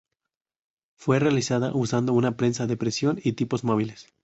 [0.97, 4.07] Fue realizada usando una prensa de impresión y tipos móviles.